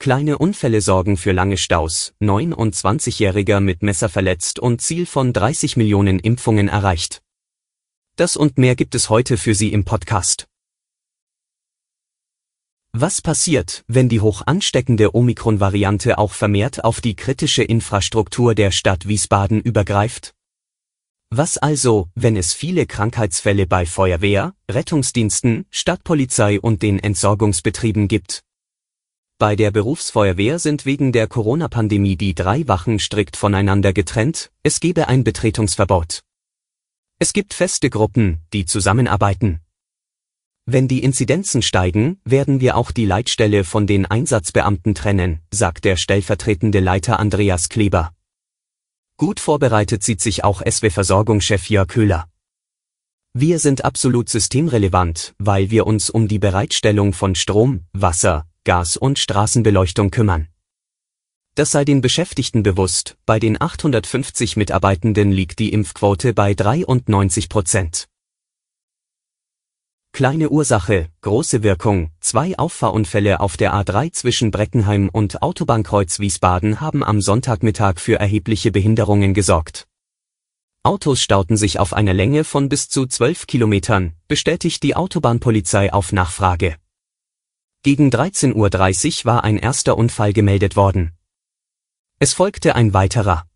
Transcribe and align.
Kleine 0.00 0.38
Unfälle 0.38 0.80
sorgen 0.80 1.18
für 1.18 1.32
lange 1.32 1.58
Staus, 1.58 2.14
29-Jähriger 2.22 3.60
mit 3.60 3.82
Messer 3.82 4.08
verletzt 4.08 4.58
und 4.58 4.80
Ziel 4.80 5.04
von 5.04 5.34
30 5.34 5.76
Millionen 5.76 6.18
Impfungen 6.18 6.68
erreicht. 6.68 7.20
Das 8.16 8.34
und 8.34 8.56
mehr 8.56 8.76
gibt 8.76 8.94
es 8.94 9.10
heute 9.10 9.36
für 9.36 9.54
Sie 9.54 9.70
im 9.70 9.84
Podcast. 9.84 10.46
Was 12.92 13.20
passiert, 13.20 13.84
wenn 13.88 14.08
die 14.08 14.22
hoch 14.22 14.40
ansteckende 14.46 15.14
Omikron-Variante 15.14 16.16
auch 16.16 16.32
vermehrt 16.32 16.82
auf 16.82 17.02
die 17.02 17.14
kritische 17.14 17.62
Infrastruktur 17.62 18.54
der 18.54 18.70
Stadt 18.70 19.06
Wiesbaden 19.06 19.60
übergreift? 19.60 20.32
Was 21.28 21.58
also, 21.58 22.08
wenn 22.14 22.38
es 22.38 22.54
viele 22.54 22.86
Krankheitsfälle 22.86 23.66
bei 23.66 23.84
Feuerwehr, 23.84 24.54
Rettungsdiensten, 24.70 25.66
Stadtpolizei 25.70 26.58
und 26.58 26.80
den 26.80 26.98
Entsorgungsbetrieben 26.98 28.08
gibt? 28.08 28.40
Bei 29.40 29.56
der 29.56 29.70
Berufsfeuerwehr 29.70 30.58
sind 30.58 30.84
wegen 30.84 31.12
der 31.12 31.26
Corona-Pandemie 31.26 32.14
die 32.14 32.34
drei 32.34 32.68
Wachen 32.68 32.98
strikt 32.98 33.38
voneinander 33.38 33.94
getrennt, 33.94 34.50
es 34.62 34.80
gebe 34.80 35.08
ein 35.08 35.24
Betretungsverbot. 35.24 36.20
Es 37.18 37.32
gibt 37.32 37.54
feste 37.54 37.88
Gruppen, 37.88 38.42
die 38.52 38.66
zusammenarbeiten. 38.66 39.60
Wenn 40.66 40.88
die 40.88 41.02
Inzidenzen 41.02 41.62
steigen, 41.62 42.20
werden 42.22 42.60
wir 42.60 42.76
auch 42.76 42.90
die 42.90 43.06
Leitstelle 43.06 43.64
von 43.64 43.86
den 43.86 44.04
Einsatzbeamten 44.04 44.94
trennen, 44.94 45.40
sagt 45.50 45.86
der 45.86 45.96
stellvertretende 45.96 46.80
Leiter 46.80 47.18
Andreas 47.18 47.70
Kleber. 47.70 48.12
Gut 49.16 49.40
vorbereitet 49.40 50.04
sieht 50.04 50.20
sich 50.20 50.44
auch 50.44 50.60
SW-Versorgungschef 50.60 51.70
Jörg 51.70 51.88
Köhler. 51.88 52.28
Wir 53.32 53.58
sind 53.58 53.86
absolut 53.86 54.28
systemrelevant, 54.28 55.34
weil 55.38 55.70
wir 55.70 55.86
uns 55.86 56.10
um 56.10 56.28
die 56.28 56.38
Bereitstellung 56.38 57.14
von 57.14 57.34
Strom, 57.34 57.86
Wasser, 57.94 58.49
Gas- 58.64 58.98
und 58.98 59.18
Straßenbeleuchtung 59.18 60.10
kümmern. 60.10 60.48
Das 61.54 61.70
sei 61.70 61.86
den 61.86 62.02
Beschäftigten 62.02 62.62
bewusst, 62.62 63.16
bei 63.24 63.38
den 63.38 63.60
850 63.60 64.56
Mitarbeitenden 64.56 65.32
liegt 65.32 65.58
die 65.60 65.72
Impfquote 65.72 66.34
bei 66.34 66.52
93 66.52 67.48
Prozent. 67.48 68.06
Kleine 70.12 70.50
Ursache, 70.50 71.08
große 71.22 71.62
Wirkung, 71.62 72.10
zwei 72.20 72.58
Auffahrunfälle 72.58 73.40
auf 73.40 73.56
der 73.56 73.72
A3 73.72 74.12
zwischen 74.12 74.50
Breckenheim 74.50 75.08
und 75.08 75.40
Autobahnkreuz 75.40 76.18
Wiesbaden 76.18 76.80
haben 76.80 77.02
am 77.02 77.22
Sonntagmittag 77.22 77.98
für 77.98 78.18
erhebliche 78.18 78.70
Behinderungen 78.72 79.32
gesorgt. 79.32 79.86
Autos 80.82 81.22
stauten 81.22 81.56
sich 81.56 81.78
auf 81.78 81.94
einer 81.94 82.12
Länge 82.12 82.44
von 82.44 82.68
bis 82.68 82.90
zu 82.90 83.06
12 83.06 83.46
Kilometern, 83.46 84.12
bestätigt 84.28 84.82
die 84.82 84.96
Autobahnpolizei 84.96 85.92
auf 85.92 86.12
Nachfrage. 86.12 86.76
Gegen 87.82 88.10
13.30 88.10 89.24
Uhr 89.24 89.24
war 89.24 89.42
ein 89.42 89.56
erster 89.56 89.96
Unfall 89.96 90.34
gemeldet 90.34 90.76
worden. 90.76 91.12
Es 92.18 92.34
folgte 92.34 92.74
ein 92.74 92.92
weiterer. 92.92 93.46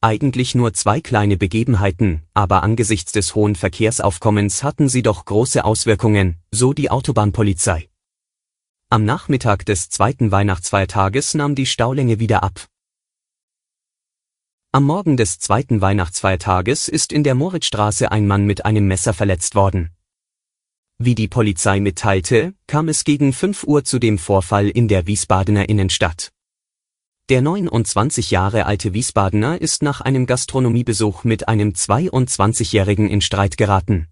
Eigentlich 0.00 0.56
nur 0.56 0.72
zwei 0.72 1.00
kleine 1.00 1.36
Begebenheiten, 1.36 2.22
aber 2.34 2.64
angesichts 2.64 3.12
des 3.12 3.36
hohen 3.36 3.54
Verkehrsaufkommens 3.54 4.64
hatten 4.64 4.88
sie 4.88 5.02
doch 5.02 5.24
große 5.26 5.64
Auswirkungen, 5.64 6.38
so 6.50 6.72
die 6.72 6.90
Autobahnpolizei. 6.90 7.88
Am 8.88 9.04
Nachmittag 9.04 9.64
des 9.64 9.90
zweiten 9.90 10.32
Weihnachtsfeiertages 10.32 11.34
nahm 11.34 11.54
die 11.54 11.66
Staulänge 11.66 12.18
wieder 12.18 12.42
ab. 12.42 12.66
Am 14.72 14.82
Morgen 14.82 15.16
des 15.16 15.38
zweiten 15.38 15.80
Weihnachtsfeiertages 15.80 16.88
ist 16.88 17.12
in 17.12 17.22
der 17.22 17.36
Moritzstraße 17.36 18.10
ein 18.10 18.26
Mann 18.26 18.44
mit 18.46 18.64
einem 18.64 18.88
Messer 18.88 19.14
verletzt 19.14 19.54
worden. 19.54 19.90
Wie 21.02 21.14
die 21.14 21.28
Polizei 21.28 21.80
mitteilte, 21.80 22.52
kam 22.66 22.88
es 22.88 23.04
gegen 23.04 23.32
5 23.32 23.64
Uhr 23.64 23.84
zu 23.84 23.98
dem 23.98 24.18
Vorfall 24.18 24.68
in 24.68 24.86
der 24.86 25.06
Wiesbadener 25.06 25.66
Innenstadt. 25.66 26.30
Der 27.30 27.40
29 27.40 28.30
Jahre 28.30 28.66
alte 28.66 28.92
Wiesbadener 28.92 29.58
ist 29.58 29.82
nach 29.82 30.02
einem 30.02 30.26
Gastronomiebesuch 30.26 31.24
mit 31.24 31.48
einem 31.48 31.70
22-Jährigen 31.70 33.08
in 33.08 33.22
Streit 33.22 33.56
geraten. 33.56 34.08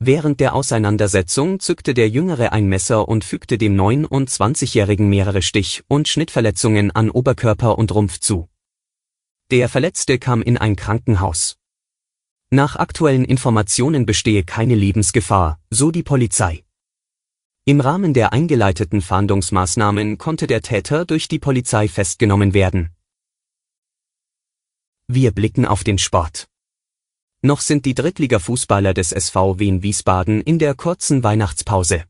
Während 0.00 0.40
der 0.40 0.56
Auseinandersetzung 0.56 1.60
zückte 1.60 1.94
der 1.94 2.08
Jüngere 2.08 2.52
ein 2.52 2.66
Messer 2.66 3.06
und 3.06 3.22
fügte 3.22 3.56
dem 3.56 3.76
29-Jährigen 3.76 5.08
mehrere 5.08 5.40
Stich- 5.40 5.84
und 5.86 6.08
Schnittverletzungen 6.08 6.90
an 6.90 7.10
Oberkörper 7.10 7.78
und 7.78 7.94
Rumpf 7.94 8.18
zu. 8.18 8.48
Der 9.52 9.68
Verletzte 9.68 10.18
kam 10.18 10.42
in 10.42 10.58
ein 10.58 10.74
Krankenhaus. 10.74 11.58
Nach 12.50 12.76
aktuellen 12.76 13.24
Informationen 13.24 14.06
bestehe 14.06 14.44
keine 14.44 14.76
Lebensgefahr, 14.76 15.58
so 15.68 15.90
die 15.90 16.04
Polizei. 16.04 16.64
Im 17.64 17.80
Rahmen 17.80 18.14
der 18.14 18.32
eingeleiteten 18.32 19.02
Fahndungsmaßnahmen 19.02 20.16
konnte 20.16 20.46
der 20.46 20.62
Täter 20.62 21.04
durch 21.04 21.26
die 21.26 21.40
Polizei 21.40 21.88
festgenommen 21.88 22.54
werden. 22.54 22.90
Wir 25.08 25.32
blicken 25.32 25.66
auf 25.66 25.82
den 25.82 25.98
Sport. 25.98 26.48
Noch 27.42 27.60
sind 27.60 27.84
die 27.84 27.94
Drittliga-Fußballer 27.94 28.94
des 28.94 29.10
SV 29.10 29.58
Wien 29.58 29.82
Wiesbaden 29.82 30.40
in 30.40 30.60
der 30.60 30.76
kurzen 30.76 31.24
Weihnachtspause. 31.24 32.04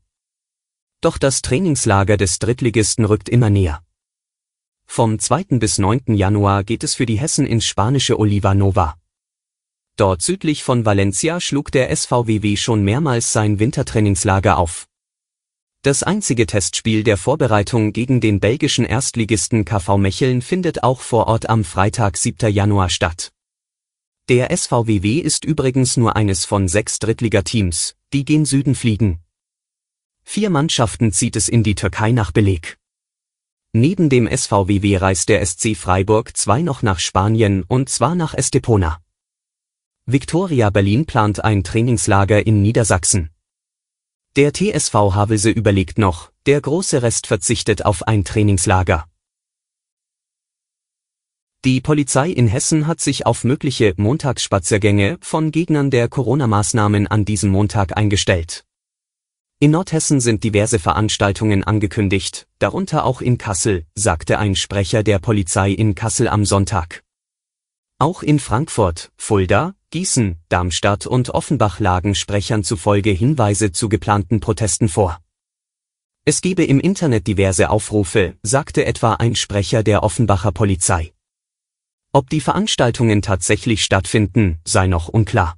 Doch 1.01 1.17
das 1.17 1.41
Trainingslager 1.41 2.17
des 2.17 2.37
Drittligisten 2.37 3.05
rückt 3.05 3.27
immer 3.27 3.49
näher. 3.49 3.83
Vom 4.85 5.17
2. 5.17 5.57
bis 5.57 5.79
9. 5.79 6.13
Januar 6.13 6.63
geht 6.63 6.83
es 6.83 6.93
für 6.93 7.07
die 7.07 7.19
Hessen 7.19 7.47
ins 7.47 7.65
spanische 7.65 8.19
Oliva 8.19 8.53
Nova. 8.53 8.97
Dort 9.97 10.21
südlich 10.21 10.63
von 10.63 10.85
Valencia 10.85 11.41
schlug 11.41 11.71
der 11.71 11.95
SVWW 11.95 12.55
schon 12.55 12.83
mehrmals 12.83 13.33
sein 13.33 13.57
Wintertrainingslager 13.57 14.59
auf. 14.59 14.87
Das 15.81 16.03
einzige 16.03 16.45
Testspiel 16.45 17.03
der 17.03 17.17
Vorbereitung 17.17 17.93
gegen 17.93 18.21
den 18.21 18.39
belgischen 18.39 18.85
Erstligisten 18.85 19.65
KV 19.65 19.97
Mecheln 19.97 20.43
findet 20.43 20.83
auch 20.83 21.01
vor 21.01 21.25
Ort 21.25 21.49
am 21.49 21.63
Freitag 21.63 22.17
7. 22.17 22.53
Januar 22.53 22.89
statt. 22.89 23.31
Der 24.29 24.55
SVWW 24.55 25.17
ist 25.17 25.45
übrigens 25.45 25.97
nur 25.97 26.15
eines 26.15 26.45
von 26.45 26.67
sechs 26.67 26.99
Drittligateams, 26.99 27.95
die 28.13 28.23
gen 28.23 28.45
Süden 28.45 28.75
fliegen. 28.75 29.21
Vier 30.23 30.51
Mannschaften 30.51 31.11
zieht 31.11 31.35
es 31.35 31.49
in 31.49 31.63
die 31.63 31.73
Türkei 31.73 32.11
nach 32.11 32.31
Beleg. 32.31 32.77
Neben 33.73 34.09
dem 34.09 34.27
SVWW 34.27 34.97
reist 34.97 35.29
der 35.29 35.43
SC 35.43 35.75
Freiburg 35.75 36.37
zwei 36.37 36.61
noch 36.61 36.83
nach 36.83 36.99
Spanien 36.99 37.63
und 37.67 37.89
zwar 37.89 38.13
nach 38.13 38.35
Estepona. 38.35 38.99
Viktoria 40.09 40.69
Berlin 40.69 41.05
plant 41.05 41.43
ein 41.43 41.65
Trainingslager 41.65 42.47
in 42.47 42.61
Niedersachsen. 42.61 43.29
Der 44.37 44.53
TSV 44.53 44.93
Havelse 44.93 45.49
überlegt 45.49 45.97
noch, 45.97 46.31
der 46.45 46.61
große 46.61 47.01
Rest 47.01 47.27
verzichtet 47.27 47.83
auf 47.83 48.07
ein 48.07 48.23
Trainingslager. 48.23 49.05
Die 51.65 51.81
Polizei 51.81 52.29
in 52.29 52.47
Hessen 52.47 52.87
hat 52.87 53.01
sich 53.01 53.25
auf 53.25 53.43
mögliche 53.43 53.95
Montagsspaziergänge 53.97 55.17
von 55.19 55.51
Gegnern 55.51 55.91
der 55.91 56.07
Corona-Maßnahmen 56.07 57.07
an 57.07 57.25
diesem 57.25 57.51
Montag 57.51 57.97
eingestellt. 57.97 58.63
In 59.59 59.71
Nordhessen 59.71 60.21
sind 60.21 60.45
diverse 60.45 60.79
Veranstaltungen 60.79 61.65
angekündigt, 61.65 62.47
darunter 62.59 63.03
auch 63.03 63.19
in 63.19 63.37
Kassel, 63.37 63.85
sagte 63.93 64.39
ein 64.39 64.55
Sprecher 64.55 65.03
der 65.03 65.19
Polizei 65.19 65.71
in 65.71 65.95
Kassel 65.95 66.29
am 66.29 66.45
Sonntag. 66.45 67.03
Auch 67.99 68.23
in 68.23 68.39
Frankfurt, 68.39 69.11
Fulda, 69.17 69.73
Gießen, 69.89 70.35
Darmstadt 70.49 71.07
und 71.07 71.29
Offenbach 71.29 71.79
lagen 71.79 72.13
Sprechern 72.13 72.65
zufolge 72.65 73.11
Hinweise 73.11 73.71
zu 73.71 73.87
geplanten 73.87 74.41
Protesten 74.41 74.89
vor. 74.89 75.21
Es 76.25 76.41
gebe 76.41 76.65
im 76.65 76.81
Internet 76.81 77.25
diverse 77.25 77.69
Aufrufe, 77.69 78.35
sagte 78.43 78.83
etwa 78.83 79.13
ein 79.13 79.33
Sprecher 79.35 79.83
der 79.83 80.03
Offenbacher 80.03 80.51
Polizei. 80.51 81.13
Ob 82.11 82.29
die 82.29 82.41
Veranstaltungen 82.41 83.21
tatsächlich 83.21 83.81
stattfinden, 83.81 84.59
sei 84.65 84.87
noch 84.87 85.07
unklar. 85.07 85.57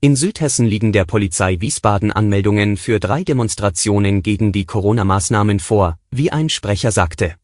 In 0.00 0.14
Südhessen 0.14 0.66
liegen 0.66 0.92
der 0.92 1.04
Polizei 1.04 1.60
Wiesbaden 1.60 2.12
Anmeldungen 2.12 2.76
für 2.76 3.00
drei 3.00 3.24
Demonstrationen 3.24 4.22
gegen 4.22 4.52
die 4.52 4.66
Corona-Maßnahmen 4.66 5.58
vor, 5.58 5.98
wie 6.12 6.30
ein 6.30 6.48
Sprecher 6.48 6.92
sagte. 6.92 7.34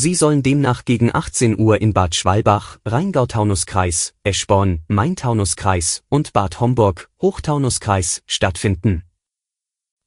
Sie 0.00 0.14
sollen 0.14 0.44
demnach 0.44 0.84
gegen 0.84 1.12
18 1.12 1.58
Uhr 1.58 1.80
in 1.80 1.92
Bad 1.92 2.14
Schwalbach, 2.14 2.78
Rheingau-Taunus-Kreis, 2.84 4.14
Eschborn, 4.22 4.84
Main-Taunus-Kreis 4.86 6.04
und 6.08 6.32
Bad 6.32 6.60
Homburg, 6.60 7.10
Hochtaunuskreis, 7.20 8.22
stattfinden. 8.24 9.02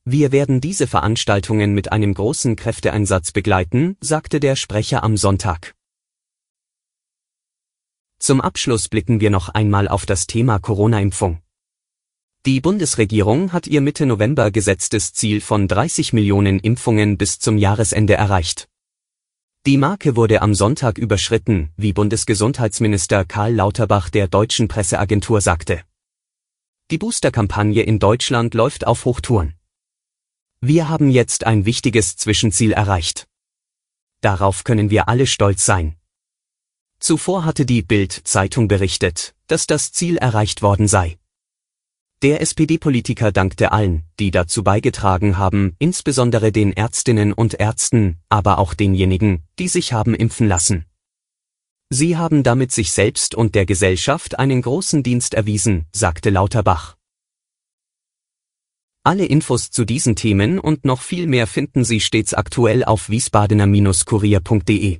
Wir 0.05 0.31
werden 0.31 0.61
diese 0.61 0.87
Veranstaltungen 0.87 1.73
mit 1.73 1.91
einem 1.91 2.13
großen 2.13 2.55
Kräfteeinsatz 2.55 3.33
begleiten, 3.33 3.97
sagte 3.99 4.39
der 4.39 4.55
Sprecher 4.55 5.03
am 5.03 5.17
Sonntag. 5.17 5.75
Zum 8.17 8.39
Abschluss 8.39 8.87
blicken 8.87 9.19
wir 9.19 9.29
noch 9.29 9.49
einmal 9.49 9.89
auf 9.89 10.05
das 10.05 10.25
Thema 10.25 10.59
Corona-Impfung. 10.59 11.41
Die 12.45 12.61
Bundesregierung 12.61 13.51
hat 13.51 13.67
ihr 13.67 13.81
Mitte 13.81 14.05
November 14.05 14.51
gesetztes 14.51 15.11
Ziel 15.11 15.41
von 15.41 15.67
30 15.67 16.13
Millionen 16.13 16.59
Impfungen 16.59 17.17
bis 17.17 17.39
zum 17.39 17.57
Jahresende 17.57 18.13
erreicht. 18.13 18.70
Die 19.67 19.77
Marke 19.77 20.15
wurde 20.15 20.41
am 20.41 20.55
Sonntag 20.55 20.97
überschritten, 20.97 21.71
wie 21.77 21.93
Bundesgesundheitsminister 21.93 23.25
Karl 23.25 23.53
Lauterbach 23.53 24.09
der 24.09 24.27
deutschen 24.27 24.67
Presseagentur 24.67 25.39
sagte. 25.39 25.83
Die 26.89 26.97
Booster-Kampagne 26.97 27.83
in 27.83 27.99
Deutschland 27.99 28.55
läuft 28.55 28.87
auf 28.87 29.05
Hochtouren. 29.05 29.53
Wir 30.61 30.89
haben 30.89 31.11
jetzt 31.11 31.45
ein 31.45 31.65
wichtiges 31.65 32.15
Zwischenziel 32.15 32.71
erreicht. 32.71 33.27
Darauf 34.21 34.63
können 34.63 34.89
wir 34.89 35.07
alle 35.07 35.27
stolz 35.27 35.63
sein. 35.63 35.95
Zuvor 36.97 37.45
hatte 37.45 37.67
die 37.67 37.83
Bild-Zeitung 37.83 38.67
berichtet, 38.67 39.35
dass 39.45 39.67
das 39.67 39.91
Ziel 39.91 40.17
erreicht 40.17 40.63
worden 40.63 40.87
sei. 40.87 41.19
Der 42.21 42.39
SPD-Politiker 42.39 43.31
dankte 43.31 43.71
allen, 43.71 44.03
die 44.19 44.29
dazu 44.29 44.63
beigetragen 44.63 45.39
haben, 45.39 45.75
insbesondere 45.79 46.51
den 46.51 46.71
Ärztinnen 46.71 47.33
und 47.33 47.59
Ärzten, 47.59 48.19
aber 48.29 48.59
auch 48.59 48.75
denjenigen, 48.75 49.43
die 49.57 49.67
sich 49.67 49.91
haben 49.91 50.13
impfen 50.13 50.47
lassen. 50.47 50.85
Sie 51.89 52.17
haben 52.17 52.43
damit 52.43 52.71
sich 52.71 52.91
selbst 52.91 53.33
und 53.33 53.55
der 53.55 53.65
Gesellschaft 53.65 54.37
einen 54.37 54.61
großen 54.61 55.01
Dienst 55.01 55.33
erwiesen, 55.33 55.87
sagte 55.93 56.29
Lauterbach. 56.29 56.95
Alle 59.03 59.25
Infos 59.25 59.71
zu 59.71 59.83
diesen 59.83 60.15
Themen 60.15 60.59
und 60.59 60.85
noch 60.85 61.01
viel 61.01 61.25
mehr 61.25 61.47
finden 61.47 61.83
Sie 61.83 61.99
stets 61.99 62.35
aktuell 62.35 62.83
auf 62.83 63.09
wiesbadener-kurier.de. 63.09 64.99